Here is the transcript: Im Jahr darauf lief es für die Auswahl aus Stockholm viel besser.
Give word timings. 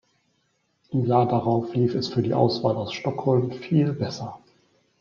Im 0.89 1.05
Jahr 1.05 1.27
darauf 1.27 1.75
lief 1.75 1.93
es 1.93 2.07
für 2.07 2.23
die 2.23 2.33
Auswahl 2.33 2.75
aus 2.75 2.91
Stockholm 2.91 3.51
viel 3.51 3.93
besser. 3.93 4.39